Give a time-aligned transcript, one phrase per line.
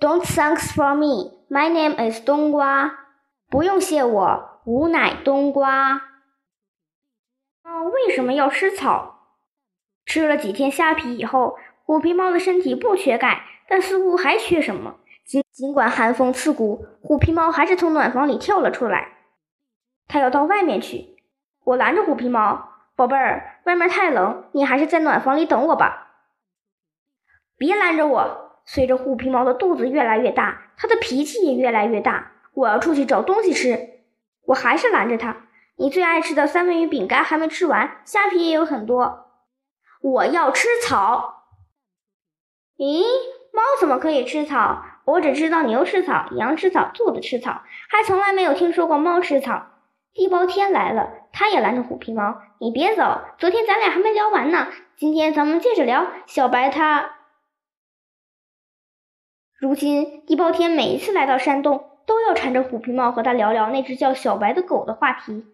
[0.00, 1.34] Don't thanks for me.
[1.50, 3.00] My name is 冬瓜。
[3.50, 6.00] 不用谢我，吾乃冬瓜。
[7.62, 9.26] 猫为什么要吃草？
[10.06, 14.96] 吃了几天虾皮以后，虎皮猫的身体不缺钙，但似乎还缺什么。
[15.26, 19.18] 尽尽管寒风刺骨，虎皮猫还是从暖房里跳了出来。
[20.08, 21.18] 它要到外面去。
[21.64, 26.06] 我拦着虎皮猫：“宝贝儿，外面太冷，你还是在暖房里等我吧。”
[27.58, 28.49] 别拦着我！
[28.72, 32.30] 随着虎皮猫的肚子越来越大，它的脾气也越来越大。
[32.54, 34.04] 我要出去找东西吃，
[34.46, 35.38] 我还是拦着它。
[35.76, 39.26] 你最爱吃的三文鱼饼干还没吃完，虾皮也有很多。
[40.00, 41.46] 我要吃草。
[42.76, 43.02] 咦，
[43.52, 44.84] 猫怎么可以吃草？
[45.04, 49.66] 我只知道牛吃草，羊吃草，兔子吃草，还从来没有听说过猫吃草。
[50.14, 52.40] 地包天来了，他也拦着虎皮猫。
[52.60, 56.06] 你别走，昨天咱俩还没聊完呢，今天咱们接着聊。
[56.26, 57.16] 小白他，
[59.60, 61.86] 如今地包天每一次来到山洞。
[62.06, 65.44] 都要缠着虎皮猫和他聊聊那只叫小白的狗的话题。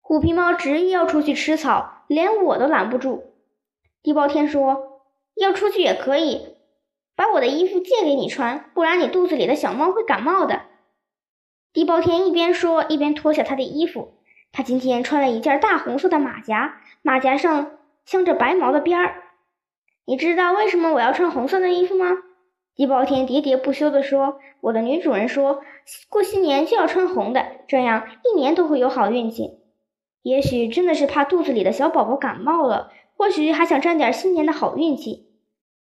[0.00, 3.34] 虎皮猫执意要出去吃草，连我都拦不住。
[4.00, 5.00] 地包天说
[5.34, 6.54] ：“要出去也可以，
[7.16, 10.62] 把我的衣服借给你穿，不然你肚子里的小猫会感冒的。”
[11.74, 14.14] 地包天一边说一边脱下他的衣服。
[14.52, 17.72] 他今天穿了一件大红色的马甲，马甲上
[18.04, 19.24] 镶着白毛的边儿。
[20.04, 22.18] 你知道为什么我要穿红色的衣服吗？
[22.74, 25.62] 地包天喋喋不休地说：“我的女主人说
[26.08, 29.60] 过新年就要穿红的，这样一年都会有好运气。
[30.22, 35.28] 也许真的是怕肚子里的小宝宝感冒了，或许还想沾点新年的好运气。”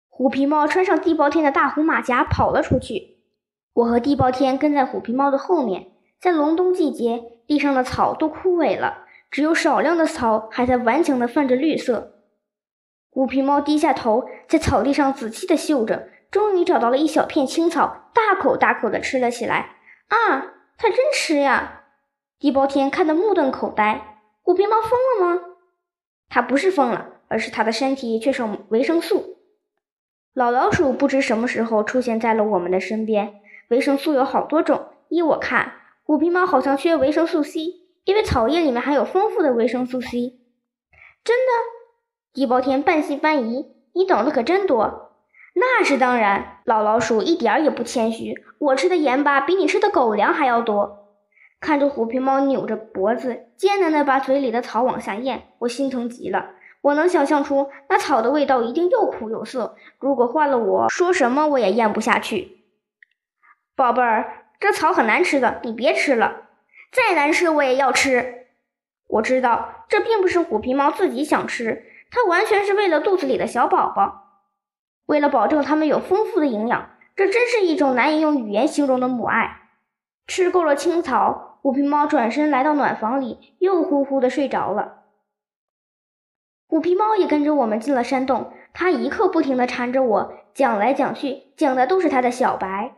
[0.08, 3.20] 虎皮猫穿上地包天的大红马甲跑了出去，
[3.74, 5.88] 我和地包天跟在虎皮猫的后面。
[6.20, 12.16] 在隆冬季节，地上的草都枯萎了，只有少量的草还在顽强地泛着绿色。
[13.10, 16.10] 虎皮猫低下头，在草地上仔细地嗅着。
[16.32, 19.78] 终于找到了一小片青草，大口大口地吃了起来。
[20.08, 21.84] 啊，它真吃呀！
[22.40, 24.20] 地包天看得目瞪口呆。
[24.44, 25.42] 虎皮猫疯了吗？
[26.30, 29.38] 它不是疯了，而是它的身体缺少维生素。
[30.34, 33.42] 老老鼠不知什么时候出现在了我们的身边。
[33.70, 35.74] 维生素有好多种，依我看，
[36.04, 37.60] 虎皮猫好像缺维生素 C，
[38.06, 40.40] 因为草叶里面含有丰富的维生素 C。
[41.24, 41.52] 真的？
[42.34, 43.76] 地包天半信半疑。
[43.94, 45.09] 你懂得可真多。
[45.56, 48.36] 那是当然，老老鼠一点儿也不谦虚。
[48.60, 51.08] 我吃的盐巴比你吃的狗粮还要多。
[51.60, 56.52] 看着虎皮猫扭着脖子，艰难地把嘴里的草往下咽，我心疼极了。
[56.82, 59.76] 我能想象出那草的味道一定又苦又涩。
[60.00, 62.64] 如果换了我，说什么我也咽不下去。
[63.76, 66.44] 宝贝儿，这草很难吃的，你别吃了。
[66.92, 68.46] 再难吃我也要吃。
[69.08, 74.29] 我知道这并不是虎皮猫自己想吃，它完全是为了肚子里的小宝宝。
[75.10, 79.62] 为了保证它们有丰富的营养，这真是一种难以用语言形容的母爱。
[80.28, 85.00] 吃够了青草，虎皮猫转身来到暖房里，又呼呼地睡着了。
[86.68, 92.94] 虎皮猫也跟着我们进了山洞，它一刻不停地缠着我，讲来讲去，讲的都是它的小白。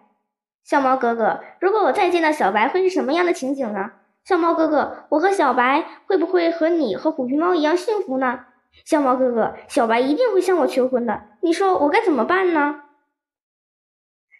[0.65, 3.91] 小猫哥哥，如果我再见到小白，会是什么样的情景呢？
[4.25, 8.47] 小猫哥哥，我和小白会不会和你和虎皮猫一样幸福呢？
[8.85, 12.83] 小猫哥哥，小白一定会向我求婚的，你说我该怎么办呢？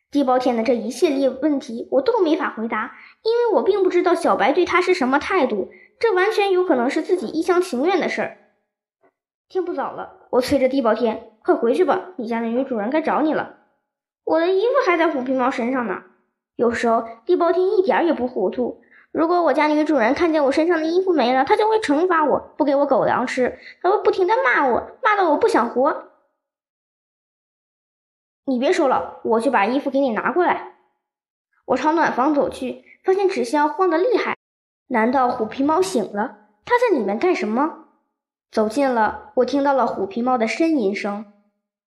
[0.09, 5.69] 地包天的这一系列问题我都没法回答，因为我并不知道小白对他是什么态度，
[5.99, 8.37] 这完全有可能是自己一厢情愿的事儿。
[9.47, 13.57] 天不早了，我催着地包天，快回去吧，你家的女主人该找你了。
[14.25, 16.03] 我的衣服还在虎皮猫身上呢。
[16.55, 18.81] 有时候地包天一点也不糊涂。
[19.11, 26.11] 如果我家女主人看见我身上的衣服没了，她就会惩罚我，不给我狗粮吃，还会不停的骂我，骂到我不想活。
[28.45, 30.75] 你别说了，我去把衣服给你拿过来。
[31.65, 34.37] 我朝暖房走去，发现纸箱晃得厉害。
[34.87, 36.37] 难道虎皮猫醒了？
[36.65, 37.87] 它在里面干什么？
[38.49, 41.25] 走近了，我听到了虎皮猫的呻吟声。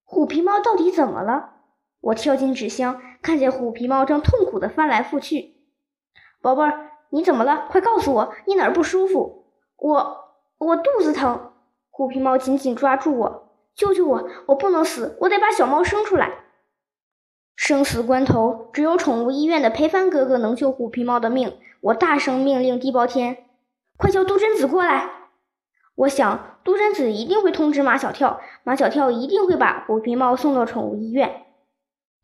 [0.03, 1.53] 虎皮猫到底怎么了？
[2.01, 5.55] 我跳进纸箱，看见虎皮猫正痛苦的翻来覆去。
[6.39, 6.91] 宝贝儿。
[7.15, 7.67] 你怎么了？
[7.71, 9.45] 快告诉我，你哪儿不舒服？
[9.77, 10.25] 我
[10.57, 11.53] 我肚子疼。
[11.89, 14.27] 虎皮猫紧紧抓住我，救救我！
[14.47, 16.43] 我不能死，我得把小猫生出来。
[17.55, 21.57] 生死关头，只有宠物医院的裴帆哥哥能救虎皮猫的命。
[21.79, 23.45] 我大声命令地包天
[23.97, 25.09] ：“快叫杜真子过来！”
[25.95, 31.45] 我想，杜真子一定会通知马小跳，马小跳一定会把虎皮猫送到宠物医院。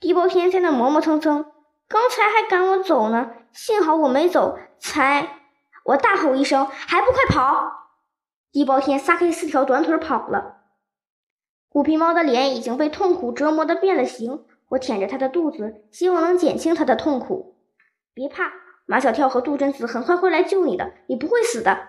[0.01, 1.45] 地包天在那磨磨蹭蹭。
[1.87, 5.37] 刚才还赶我走呢，幸好我没走，才……
[5.85, 7.71] 我大吼一声：“还不快跑！”
[8.51, 10.57] 地包天撒开四条短腿跑了。
[11.69, 17.55] 虎皮猫的脸已经被痛苦折磨的变了形，我舔着它的肚子，希望能减轻它的痛苦。
[18.13, 18.51] 别怕，
[18.85, 21.87] 马小跳和杜真子很快会来救你的，你不会死的。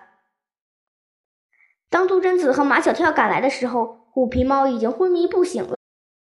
[1.89, 5.75] 当杜真子和马小跳赶来的时候，虎皮猫已经昏迷不醒了。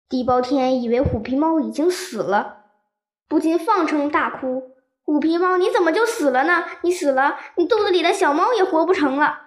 [0.09, 2.65] 地包天以为虎皮猫已经死了，
[3.29, 4.72] 不禁放声大哭
[5.05, 6.65] ：“虎皮猫，你怎么就死了呢？
[6.83, 9.41] 你死了，你肚子里的小猫也活不成了。”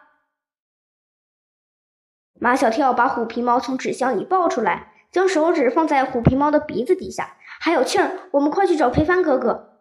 [2.40, 8.12] 马小跳把虎皮猫从纸箱里抱出来，将手指放在虎皮猫的鼻子底下，还有气儿。
[8.32, 9.80] 我们快去找裴帆哥哥。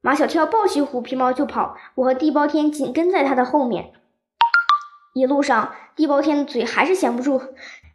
[0.00, 3.94] 马小跳抱起虎皮猫就跑，我和地包天紧跟在他的后面。
[5.14, 7.40] 一路上，地包天的嘴还是闲不住。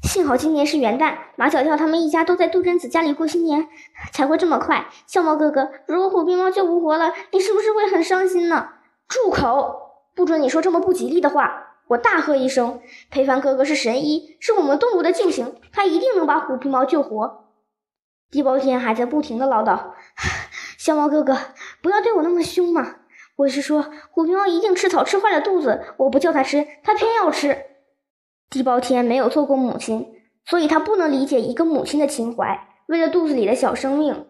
[0.04, 3.68] 幸好今年是元旦，马小跳他们一家都在杜真子家里过新年，
[4.14, 4.88] 才会这么快。
[5.06, 8.70] 小猫哥哥，如果虎皮猫救不活了，你是不是会很伤心呢？
[9.10, 9.76] 住口！
[10.16, 11.66] 不准你说这么不吉利的话！
[11.90, 12.80] 我大喝一声
[13.12, 17.50] ：“裴凡哥哥是神医，是我们动物的救星，他一定能把虎皮猫救活。”
[18.32, 19.92] 地包天还在不停的唠叨
[20.80, 21.38] ：“小猫哥哥，
[21.82, 22.96] 不要对我那么凶嘛。”
[23.40, 27.56] 我是说，虎皮猫一定吃草吃坏了肚子，我不叫它吃，它偏要吃。
[28.50, 30.12] 地包天没有做过母亲，
[30.44, 32.68] 所以他不能理解一个母亲的情怀。
[32.88, 34.26] 为了肚子里的小生命，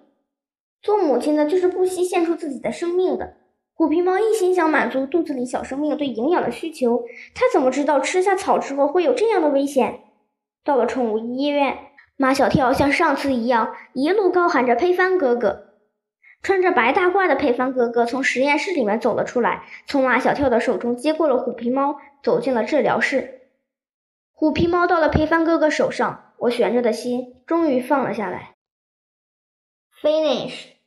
[0.84, 3.38] 做母亲的就是不惜献出自己的生命的。
[3.74, 7.04] 虎皮猫一心想满足肚子里小生命对营养的需求，
[7.34, 10.02] 它怎么知道吃下草之后会有这样的危险？
[10.64, 11.76] 到了宠物医院，
[12.16, 15.66] 马小跳像上次一样，一路高喊着“裴帆哥哥”。
[16.42, 23.42] 穿着白大褂的佩帆哥哥从实验室里面走了出来，从马小跳的手中接过了虎皮猫，走进了治疗室。
[24.32, 28.54] 虎皮猫到了裴帆哥哥手上，我悬着的心终于放了下来。
[30.02, 30.79] Finish。